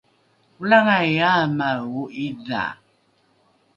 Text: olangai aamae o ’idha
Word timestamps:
olangai 0.61 1.13
aamae 1.29 1.81
o 2.01 2.03
’idha 2.25 2.63